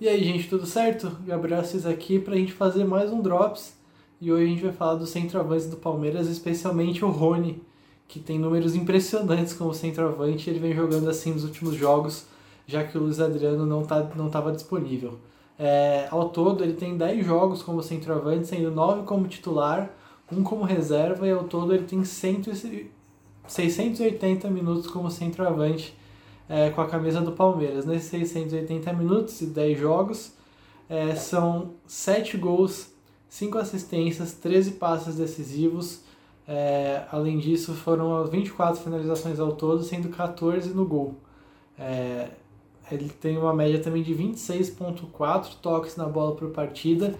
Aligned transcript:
E 0.00 0.08
aí, 0.08 0.22
gente, 0.22 0.48
tudo 0.48 0.64
certo? 0.64 1.10
Gabriel 1.26 1.58
Assis 1.58 1.84
aqui 1.84 2.20
para 2.20 2.34
a 2.34 2.36
gente 2.36 2.52
fazer 2.52 2.84
mais 2.84 3.10
um 3.10 3.20
Drops. 3.20 3.76
E 4.20 4.30
hoje 4.30 4.44
a 4.44 4.46
gente 4.46 4.62
vai 4.62 4.72
falar 4.72 4.94
do 4.94 5.04
centroavante 5.04 5.66
do 5.66 5.76
Palmeiras, 5.76 6.28
especialmente 6.28 7.04
o 7.04 7.10
Rony, 7.10 7.60
que 8.06 8.20
tem 8.20 8.38
números 8.38 8.76
impressionantes 8.76 9.54
como 9.54 9.74
centroavante. 9.74 10.48
Ele 10.48 10.60
vem 10.60 10.72
jogando 10.72 11.10
assim 11.10 11.32
nos 11.32 11.42
últimos 11.42 11.74
jogos, 11.74 12.26
já 12.64 12.84
que 12.84 12.96
o 12.96 13.02
Luiz 13.02 13.18
Adriano 13.18 13.66
não 13.66 13.82
tá, 13.82 14.08
não 14.14 14.28
estava 14.28 14.52
disponível. 14.52 15.18
É, 15.58 16.06
ao 16.12 16.28
todo, 16.28 16.62
ele 16.62 16.74
tem 16.74 16.96
10 16.96 17.26
jogos 17.26 17.60
como 17.60 17.82
centroavante, 17.82 18.46
sendo 18.46 18.70
9 18.70 19.02
como 19.02 19.26
titular, 19.26 19.90
1 20.30 20.44
como 20.44 20.62
reserva, 20.62 21.26
e 21.26 21.32
ao 21.32 21.42
todo 21.42 21.74
ele 21.74 21.86
tem 21.86 22.04
100, 22.04 22.44
680 23.48 24.48
minutos 24.48 24.86
como 24.86 25.10
centroavante 25.10 25.92
é, 26.48 26.70
com 26.70 26.80
a 26.80 26.86
camisa 26.86 27.20
do 27.20 27.32
Palmeiras. 27.32 27.84
Nesses 27.84 28.08
680 28.10 28.92
minutos 28.92 29.40
e 29.40 29.46
10 29.46 29.78
jogos, 29.78 30.32
é, 30.88 31.14
são 31.14 31.74
7 31.86 32.36
gols, 32.36 32.92
5 33.28 33.58
assistências, 33.58 34.32
13 34.32 34.72
passes 34.72 35.16
decisivos. 35.16 36.00
É, 36.46 37.04
além 37.12 37.38
disso, 37.38 37.74
foram 37.74 38.24
24 38.24 38.82
finalizações 38.82 39.38
ao 39.38 39.52
todo, 39.52 39.82
sendo 39.82 40.08
14 40.08 40.70
no 40.70 40.86
gol. 40.86 41.16
É, 41.78 42.30
ele 42.90 43.10
tem 43.10 43.36
uma 43.36 43.52
média 43.52 43.80
também 43.80 44.02
de 44.02 44.14
26,4 44.14 45.56
toques 45.60 45.96
na 45.96 46.06
bola 46.06 46.34
por 46.34 46.48
partida. 46.50 47.14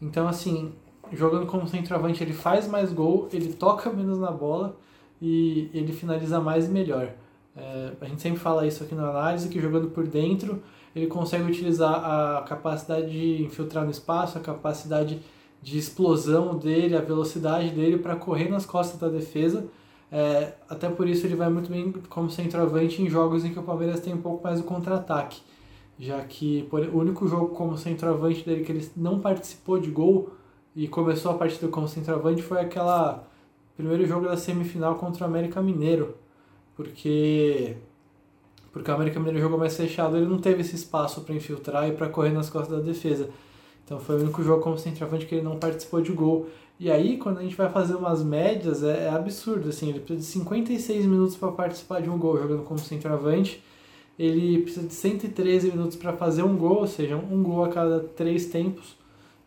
Então, 0.00 0.26
assim, 0.26 0.72
jogando 1.12 1.46
como 1.46 1.68
centroavante, 1.68 2.22
ele 2.22 2.32
faz 2.32 2.66
mais 2.66 2.92
gol, 2.92 3.28
ele 3.32 3.52
toca 3.52 3.90
menos 3.90 4.18
na 4.18 4.32
bola 4.32 4.76
e 5.20 5.70
ele 5.72 5.92
finaliza 5.92 6.40
mais 6.40 6.66
e 6.66 6.68
melhor. 6.68 7.14
É, 7.56 7.92
a 8.00 8.04
gente 8.06 8.22
sempre 8.22 8.40
fala 8.40 8.66
isso 8.66 8.82
aqui 8.82 8.94
na 8.94 9.08
análise, 9.08 9.48
que 9.48 9.60
jogando 9.60 9.88
por 9.90 10.06
dentro 10.06 10.62
ele 10.94 11.06
consegue 11.06 11.44
utilizar 11.44 11.92
a 12.04 12.42
capacidade 12.42 13.10
de 13.10 13.42
infiltrar 13.42 13.84
no 13.84 13.90
espaço, 13.90 14.36
a 14.36 14.40
capacidade 14.40 15.20
de 15.62 15.78
explosão 15.78 16.58
dele, 16.58 16.96
a 16.96 17.00
velocidade 17.00 17.70
dele 17.70 17.98
para 17.98 18.16
correr 18.16 18.48
nas 18.50 18.66
costas 18.66 18.98
da 18.98 19.08
defesa. 19.08 19.66
É, 20.10 20.52
até 20.68 20.90
por 20.90 21.08
isso 21.08 21.26
ele 21.26 21.34
vai 21.34 21.48
muito 21.48 21.70
bem 21.70 21.90
como 22.10 22.28
centroavante 22.30 23.00
em 23.00 23.08
jogos 23.08 23.44
em 23.44 23.52
que 23.52 23.58
o 23.58 23.62
Palmeiras 23.62 24.00
tem 24.00 24.12
um 24.12 24.20
pouco 24.20 24.44
mais 24.44 24.60
o 24.60 24.64
contra-ataque, 24.64 25.40
já 25.98 26.20
que 26.20 26.64
por, 26.64 26.80
o 26.80 26.98
único 26.98 27.26
jogo 27.26 27.54
como 27.54 27.78
centroavante 27.78 28.44
dele 28.44 28.62
que 28.62 28.72
ele 28.72 28.90
não 28.94 29.20
participou 29.20 29.80
de 29.80 29.90
gol 29.90 30.30
e 30.76 30.86
começou 30.86 31.32
a 31.32 31.34
partida 31.34 31.66
como 31.68 31.88
centroavante 31.88 32.42
foi 32.42 32.60
aquela 32.60 33.24
primeiro 33.74 34.04
jogo 34.04 34.26
da 34.26 34.36
semifinal 34.36 34.96
contra 34.96 35.24
o 35.24 35.26
América 35.26 35.62
Mineiro, 35.62 36.14
porque 36.76 37.76
porque 38.72 38.90
o 38.90 38.94
América 38.94 39.20
Mineiro 39.20 39.40
jogou 39.40 39.58
mais 39.58 39.76
fechado, 39.76 40.16
ele 40.16 40.26
não 40.26 40.38
teve 40.38 40.62
esse 40.62 40.74
espaço 40.74 41.20
para 41.20 41.34
infiltrar 41.34 41.88
e 41.88 41.92
para 41.92 42.08
correr 42.08 42.30
nas 42.30 42.48
costas 42.48 42.78
da 42.78 42.82
defesa. 42.82 43.28
Então 43.84 44.00
foi 44.00 44.16
o 44.16 44.20
único 44.20 44.42
jogo 44.42 44.62
como 44.62 44.78
centroavante 44.78 45.26
que 45.26 45.34
ele 45.34 45.44
não 45.44 45.58
participou 45.58 46.00
de 46.00 46.10
gol. 46.12 46.46
E 46.80 46.90
aí, 46.90 47.18
quando 47.18 47.38
a 47.38 47.42
gente 47.42 47.54
vai 47.54 47.70
fazer 47.70 47.94
umas 47.94 48.22
médias, 48.22 48.82
é, 48.82 49.04
é 49.04 49.08
absurdo, 49.10 49.68
assim, 49.68 49.90
ele 49.90 50.00
precisa 50.00 50.20
de 50.20 50.26
56 50.26 51.04
minutos 51.04 51.36
para 51.36 51.52
participar 51.52 52.00
de 52.00 52.08
um 52.08 52.18
gol 52.18 52.38
jogando 52.38 52.62
como 52.62 52.80
centroavante. 52.80 53.62
Ele 54.18 54.62
precisa 54.62 54.86
de 54.86 54.94
113 54.94 55.70
minutos 55.70 55.96
para 55.96 56.14
fazer 56.14 56.42
um 56.42 56.56
gol, 56.56 56.78
ou 56.78 56.86
seja, 56.86 57.16
um 57.16 57.42
gol 57.42 57.64
a 57.64 57.68
cada 57.68 58.00
três 58.00 58.46
tempos. 58.46 58.96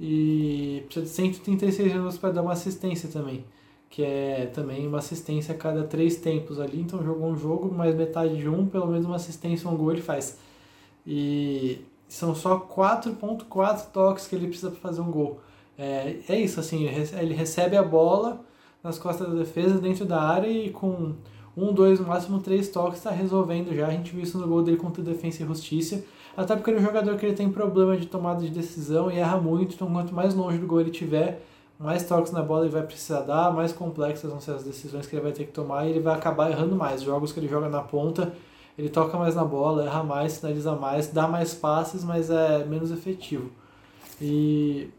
E 0.00 0.84
precisa 0.86 1.04
de 1.06 1.10
136 1.10 1.92
minutos 1.92 2.18
para 2.18 2.30
dar 2.30 2.42
uma 2.42 2.52
assistência 2.52 3.08
também 3.08 3.44
que 3.90 4.02
é 4.02 4.50
também 4.52 4.86
uma 4.86 4.98
assistência 4.98 5.54
a 5.54 5.58
cada 5.58 5.84
três 5.84 6.16
tempos 6.16 6.60
ali. 6.60 6.80
Então 6.80 7.02
jogou 7.02 7.28
um 7.28 7.36
jogo, 7.36 7.74
mais 7.74 7.94
metade 7.94 8.36
de 8.36 8.48
um, 8.48 8.66
pelo 8.66 8.86
menos 8.86 9.06
uma 9.06 9.16
assistência, 9.16 9.68
um 9.68 9.76
gol 9.76 9.92
ele 9.92 10.02
faz. 10.02 10.38
E 11.06 11.80
são 12.06 12.34
só 12.34 12.58
4.4 12.58 13.90
toques 13.92 14.26
que 14.26 14.34
ele 14.34 14.48
precisa 14.48 14.70
para 14.70 14.80
fazer 14.80 15.00
um 15.00 15.10
gol. 15.10 15.40
É, 15.78 16.16
é 16.28 16.40
isso, 16.40 16.58
assim, 16.58 16.86
ele 16.86 17.34
recebe 17.34 17.76
a 17.76 17.82
bola 17.82 18.40
nas 18.82 18.98
costas 18.98 19.28
da 19.28 19.34
defesa, 19.34 19.78
dentro 19.78 20.04
da 20.04 20.20
área 20.20 20.48
e 20.48 20.70
com 20.70 21.14
um, 21.56 21.72
dois, 21.72 21.98
no 21.98 22.06
máximo 22.06 22.40
três 22.40 22.68
toques 22.68 22.98
está 22.98 23.10
resolvendo 23.10 23.74
já. 23.74 23.86
A 23.86 23.90
gente 23.90 24.12
viu 24.12 24.22
isso 24.22 24.38
no 24.38 24.46
gol 24.46 24.62
dele 24.62 24.76
contra 24.76 25.02
Defensa 25.02 25.42
e 25.42 25.46
Justiça. 25.46 26.04
Até 26.36 26.54
porque 26.54 26.70
ele 26.70 26.78
é 26.78 26.80
um 26.80 26.84
jogador 26.84 27.16
que 27.16 27.26
ele 27.26 27.34
tem 27.34 27.50
problema 27.50 27.96
de 27.96 28.06
tomada 28.06 28.40
de 28.40 28.50
decisão 28.50 29.10
e 29.10 29.18
erra 29.18 29.40
muito, 29.40 29.74
então 29.74 29.90
quanto 29.92 30.14
mais 30.14 30.34
longe 30.34 30.58
do 30.58 30.68
gol 30.68 30.80
ele 30.80 30.90
tiver, 30.90 31.42
mais 31.78 32.04
toques 32.04 32.32
na 32.32 32.42
bola 32.42 32.64
ele 32.64 32.72
vai 32.72 32.82
precisar 32.82 33.20
dar, 33.20 33.52
mais 33.52 33.72
complexas 33.72 34.30
vão 34.30 34.40
ser 34.40 34.52
as 34.52 34.64
decisões 34.64 35.06
que 35.06 35.14
ele 35.14 35.22
vai 35.22 35.32
ter 35.32 35.44
que 35.44 35.52
tomar 35.52 35.86
e 35.86 35.90
ele 35.90 36.00
vai 36.00 36.14
acabar 36.14 36.50
errando 36.50 36.74
mais. 36.74 37.02
Jogos 37.02 37.32
que 37.32 37.38
ele 37.38 37.48
joga 37.48 37.68
na 37.68 37.82
ponta, 37.82 38.32
ele 38.76 38.88
toca 38.88 39.16
mais 39.16 39.34
na 39.34 39.44
bola, 39.44 39.84
erra 39.84 40.02
mais, 40.02 40.38
finaliza 40.38 40.74
mais, 40.74 41.08
dá 41.08 41.28
mais 41.28 41.54
passes, 41.54 42.04
mas 42.04 42.30
é 42.30 42.64
menos 42.64 42.90
efetivo. 42.90 43.50
E, 44.20 44.90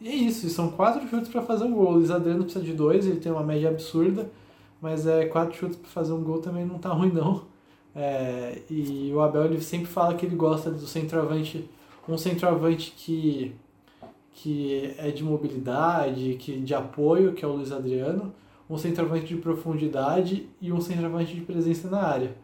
e 0.00 0.08
é 0.08 0.14
isso, 0.14 0.48
são 0.50 0.70
quatro 0.70 1.08
chutes 1.08 1.30
para 1.30 1.42
fazer 1.42 1.64
um 1.64 1.72
gol. 1.72 1.88
O 1.88 1.92
Luiz 1.92 2.10
precisa 2.10 2.62
de 2.62 2.74
dois, 2.74 3.06
ele 3.06 3.20
tem 3.20 3.32
uma 3.32 3.42
média 3.42 3.70
absurda, 3.70 4.30
mas 4.80 5.06
é 5.06 5.26
quatro 5.26 5.56
chutes 5.56 5.76
para 5.76 5.88
fazer 5.88 6.12
um 6.12 6.22
gol 6.22 6.40
também 6.40 6.66
não 6.66 6.78
tá 6.78 6.90
ruim 6.90 7.10
não. 7.10 7.44
É, 7.94 8.60
e 8.68 9.10
o 9.14 9.20
Abel 9.22 9.46
ele 9.46 9.60
sempre 9.62 9.86
fala 9.86 10.14
que 10.14 10.26
ele 10.26 10.36
gosta 10.36 10.70
do 10.70 10.86
centroavante, 10.86 11.68
um 12.06 12.18
centroavante 12.18 12.92
que 12.94 13.54
que 14.36 14.94
é 14.98 15.10
de 15.10 15.24
mobilidade, 15.24 16.36
que 16.38 16.60
de 16.60 16.74
apoio, 16.74 17.32
que 17.32 17.42
é 17.42 17.48
o 17.48 17.52
Luiz 17.52 17.72
Adriano, 17.72 18.34
um 18.68 18.76
centroavante 18.76 19.26
de 19.26 19.36
profundidade 19.36 20.46
e 20.60 20.70
um 20.70 20.80
centroavante 20.80 21.34
de 21.34 21.40
presença 21.40 21.88
na 21.88 22.02
área. 22.02 22.36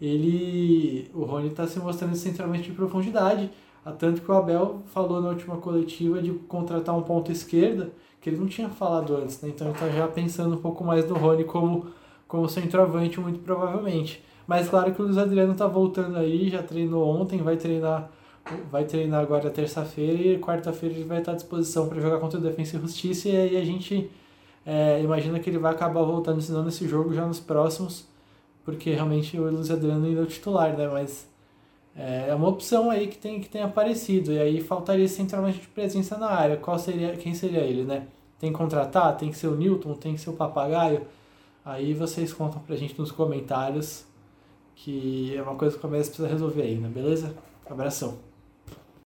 Ele, 0.00 1.10
o 1.12 1.24
Rony 1.24 1.48
está 1.48 1.66
se 1.66 1.80
mostrando 1.80 2.14
centroavante 2.14 2.70
de 2.70 2.72
profundidade, 2.72 3.50
a 3.84 3.90
tanto 3.90 4.22
que 4.22 4.30
o 4.30 4.34
Abel 4.34 4.80
falou 4.86 5.20
na 5.20 5.30
última 5.30 5.56
coletiva 5.56 6.22
de 6.22 6.30
contratar 6.30 6.96
um 6.96 7.02
ponto 7.02 7.32
esquerda, 7.32 7.90
que 8.20 8.30
ele 8.30 8.38
não 8.38 8.46
tinha 8.46 8.68
falado 8.68 9.16
antes, 9.16 9.40
né? 9.42 9.48
então 9.48 9.66
ele 9.66 9.74
está 9.74 9.88
já 9.88 10.06
pensando 10.06 10.54
um 10.54 10.60
pouco 10.60 10.84
mais 10.84 11.04
do 11.04 11.14
Rony 11.14 11.42
como, 11.42 11.86
como 12.28 12.48
centroavante, 12.48 13.18
muito 13.18 13.40
provavelmente. 13.40 14.24
Mas 14.46 14.68
claro 14.68 14.94
que 14.94 15.02
o 15.02 15.04
Luiz 15.04 15.18
Adriano 15.18 15.52
está 15.52 15.66
voltando 15.66 16.16
aí, 16.16 16.48
já 16.48 16.62
treinou 16.62 17.04
ontem, 17.08 17.42
vai 17.42 17.56
treinar 17.56 18.08
vai 18.70 18.84
treinar 18.84 19.20
agora 19.20 19.50
terça-feira 19.50 20.20
e 20.20 20.38
quarta-feira 20.38 20.94
ele 20.94 21.04
vai 21.04 21.18
estar 21.18 21.32
à 21.32 21.34
disposição 21.34 21.88
para 21.88 22.00
jogar 22.00 22.18
contra 22.18 22.38
o 22.38 22.42
Defensa 22.42 22.76
e 22.76 22.80
Justiça 22.80 23.28
e 23.28 23.36
aí 23.36 23.56
a 23.56 23.64
gente 23.64 24.10
é, 24.64 25.00
imagina 25.02 25.40
que 25.40 25.48
ele 25.48 25.58
vai 25.58 25.72
acabar 25.72 26.02
voltando 26.02 26.38
ensinando 26.38 26.68
esse 26.68 26.86
jogo 26.86 27.12
já 27.14 27.26
nos 27.26 27.40
próximos, 27.40 28.06
porque 28.64 28.90
realmente 28.92 29.38
o 29.38 29.50
Luiz 29.50 29.70
Adriano 29.70 30.06
ainda 30.06 30.20
é 30.20 30.22
o 30.22 30.26
titular, 30.26 30.76
né? 30.76 30.88
Mas 30.88 31.28
é, 31.96 32.28
é 32.28 32.34
uma 32.34 32.48
opção 32.48 32.90
aí 32.90 33.08
que 33.08 33.18
tem, 33.18 33.40
que 33.40 33.48
tem 33.48 33.62
aparecido, 33.62 34.32
e 34.32 34.38
aí 34.38 34.60
faltaria 34.60 35.08
centralmente 35.08 35.60
de 35.60 35.68
presença 35.68 36.16
na 36.18 36.28
área. 36.28 36.56
Qual 36.56 36.78
seria, 36.78 37.16
quem 37.16 37.34
seria 37.34 37.60
ele, 37.60 37.84
né? 37.84 38.06
Tem 38.38 38.52
que 38.52 38.58
contratar? 38.58 39.16
Tem 39.16 39.30
que 39.30 39.36
ser 39.36 39.48
o 39.48 39.56
Newton? 39.56 39.94
Tem 39.94 40.14
que 40.14 40.20
ser 40.20 40.30
o 40.30 40.34
Papagaio? 40.34 41.02
Aí 41.64 41.94
vocês 41.94 42.32
contam 42.32 42.60
pra 42.60 42.76
gente 42.76 42.98
nos 42.98 43.12
comentários, 43.12 44.04
que 44.74 45.36
é 45.36 45.42
uma 45.42 45.56
coisa 45.56 45.74
que 45.74 45.78
o 45.78 45.82
Palmeiras 45.82 46.08
precisa 46.08 46.28
resolver 46.28 46.62
ainda, 46.62 46.88
beleza? 46.88 47.34
Abração. 47.68 48.29